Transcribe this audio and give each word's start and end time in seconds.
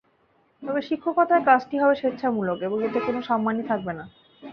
তবে 0.63 0.81
শিক্ষকতার 0.81 1.41
কাজটি 1.45 1.75
হবে 1.81 1.95
স্বেচ্ছামূলক 1.95 2.57
এবং 2.61 2.77
এতে 2.83 2.99
কোনো 3.07 3.19
সম্মানী 3.29 3.61
থাকবে 3.69 3.93
না। 3.93 4.05